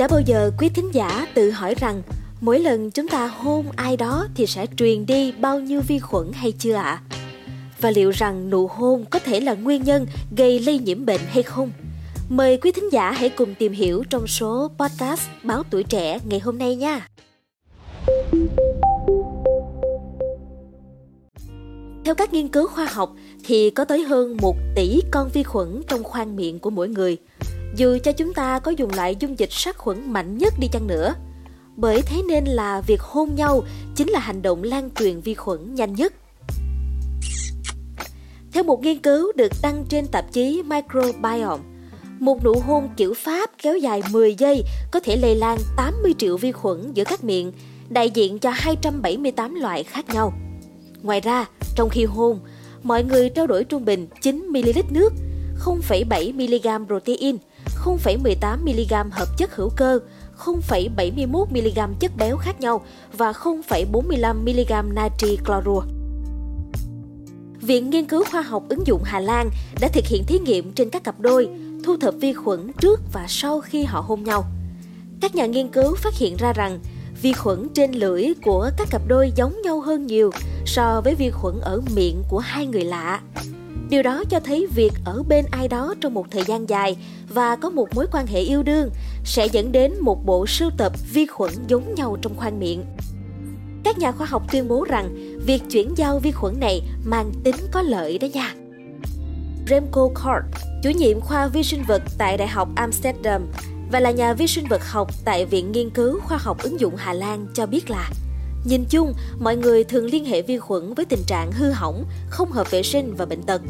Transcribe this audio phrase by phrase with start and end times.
[0.00, 2.02] Đã bao giờ quý thính giả tự hỏi rằng
[2.40, 6.32] mỗi lần chúng ta hôn ai đó thì sẽ truyền đi bao nhiêu vi khuẩn
[6.32, 6.82] hay chưa ạ?
[6.82, 7.02] À?
[7.80, 10.06] Và liệu rằng nụ hôn có thể là nguyên nhân
[10.36, 11.70] gây lây nhiễm bệnh hay không?
[12.28, 16.40] Mời quý thính giả hãy cùng tìm hiểu trong số podcast Báo Tuổi Trẻ ngày
[16.40, 17.08] hôm nay nha.
[22.04, 23.12] Theo các nghiên cứu khoa học
[23.44, 27.18] thì có tới hơn 1 tỷ con vi khuẩn trong khoang miệng của mỗi người.
[27.76, 30.86] Dù cho chúng ta có dùng loại dung dịch sát khuẩn mạnh nhất đi chăng
[30.86, 31.14] nữa.
[31.76, 33.62] Bởi thế nên là việc hôn nhau
[33.96, 36.12] chính là hành động lan truyền vi khuẩn nhanh nhất.
[38.52, 41.62] Theo một nghiên cứu được đăng trên tạp chí Microbiome,
[42.18, 46.36] một nụ hôn kiểu Pháp kéo dài 10 giây có thể lây lan 80 triệu
[46.36, 47.52] vi khuẩn giữa các miệng,
[47.88, 50.32] đại diện cho 278 loại khác nhau.
[51.02, 52.40] Ngoài ra, trong khi hôn,
[52.82, 55.12] mọi người trao đổi trung bình 9ml nước,
[55.64, 57.36] 0,7mg protein,
[57.84, 59.98] 0,18mg hợp chất hữu cơ,
[60.38, 65.82] 0,71mg chất béo khác nhau và 0,45mg natri clorua.
[67.60, 70.90] Viện Nghiên cứu Khoa học ứng dụng Hà Lan đã thực hiện thí nghiệm trên
[70.90, 71.48] các cặp đôi,
[71.84, 74.44] thu thập vi khuẩn trước và sau khi họ hôn nhau.
[75.20, 76.78] Các nhà nghiên cứu phát hiện ra rằng
[77.22, 80.30] vi khuẩn trên lưỡi của các cặp đôi giống nhau hơn nhiều
[80.66, 83.20] so với vi khuẩn ở miệng của hai người lạ.
[83.90, 86.96] Điều đó cho thấy việc ở bên ai đó trong một thời gian dài
[87.28, 88.90] và có một mối quan hệ yêu đương
[89.24, 92.84] sẽ dẫn đến một bộ sưu tập vi khuẩn giống nhau trong khoang miệng.
[93.84, 97.54] Các nhà khoa học tuyên bố rằng việc chuyển giao vi khuẩn này mang tính
[97.72, 98.54] có lợi đó nha.
[99.68, 103.46] Remco Kort, chủ nhiệm khoa vi sinh vật tại Đại học Amsterdam
[103.92, 106.96] và là nhà vi sinh vật học tại Viện Nghiên cứu Khoa học ứng dụng
[106.96, 108.10] Hà Lan cho biết là
[108.64, 112.52] Nhìn chung, mọi người thường liên hệ vi khuẩn với tình trạng hư hỏng, không
[112.52, 113.62] hợp vệ sinh và bệnh tật.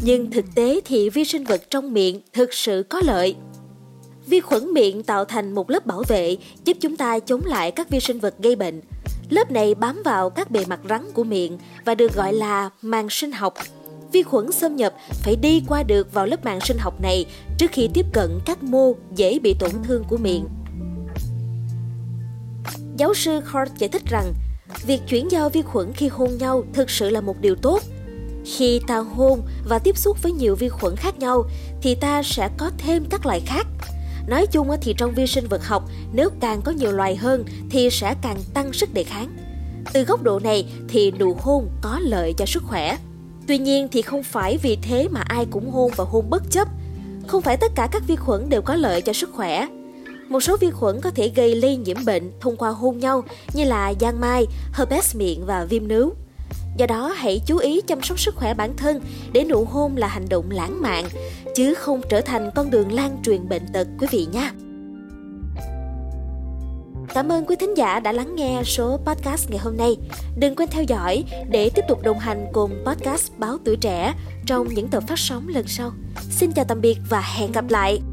[0.00, 3.36] Nhưng thực tế thì vi sinh vật trong miệng thực sự có lợi.
[4.26, 7.90] Vi khuẩn miệng tạo thành một lớp bảo vệ giúp chúng ta chống lại các
[7.90, 8.80] vi sinh vật gây bệnh.
[9.30, 13.10] Lớp này bám vào các bề mặt rắn của miệng và được gọi là màng
[13.10, 13.54] sinh học.
[14.12, 17.26] Vi khuẩn xâm nhập phải đi qua được vào lớp màng sinh học này
[17.58, 20.44] trước khi tiếp cận các mô dễ bị tổn thương của miệng.
[22.96, 24.34] Giáo sư Hart giải thích rằng,
[24.86, 27.82] việc chuyển giao vi khuẩn khi hôn nhau thực sự là một điều tốt.
[28.44, 31.44] Khi ta hôn và tiếp xúc với nhiều vi khuẩn khác nhau
[31.82, 33.66] thì ta sẽ có thêm các loại khác.
[34.26, 37.90] Nói chung thì trong vi sinh vật học, nếu càng có nhiều loài hơn thì
[37.90, 39.36] sẽ càng tăng sức đề kháng.
[39.92, 42.96] Từ góc độ này thì nụ hôn có lợi cho sức khỏe.
[43.46, 46.68] Tuy nhiên thì không phải vì thế mà ai cũng hôn và hôn bất chấp.
[47.26, 49.66] Không phải tất cả các vi khuẩn đều có lợi cho sức khỏe
[50.32, 53.64] một số vi khuẩn có thể gây lây nhiễm bệnh thông qua hôn nhau như
[53.64, 56.12] là giang mai, herpes miệng và viêm nướu.
[56.76, 59.00] Do đó hãy chú ý chăm sóc sức khỏe bản thân
[59.32, 61.04] để nụ hôn là hành động lãng mạn
[61.54, 64.52] chứ không trở thành con đường lan truyền bệnh tật quý vị nha.
[67.14, 69.96] Cảm ơn quý thính giả đã lắng nghe số podcast ngày hôm nay.
[70.36, 74.14] Đừng quên theo dõi để tiếp tục đồng hành cùng podcast Báo Tuổi Trẻ
[74.46, 75.92] trong những tập phát sóng lần sau.
[76.30, 78.11] Xin chào tạm biệt và hẹn gặp lại!